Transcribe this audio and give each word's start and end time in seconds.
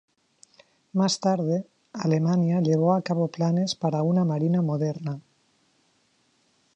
Más 0.93 1.19
tarde, 1.19 1.67
Alemania 1.93 2.59
llevó 2.59 2.95
a 2.95 3.03
cabo 3.03 3.27
planes 3.27 3.75
para 3.75 4.01
una 4.01 4.25
marina 4.25 4.63
moderna. 4.63 5.21